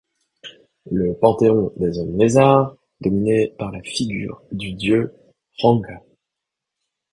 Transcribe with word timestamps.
Le 0.89 1.13
panthéon 1.13 1.73
des 1.77 1.99
hommes 1.99 2.17
lezards 2.19 2.75
dominé 3.01 3.49
par 3.59 3.71
la 3.71 3.83
figure 3.83 4.41
du 4.51 4.73
Dieu 4.73 5.13
H'ranga. 5.59 6.01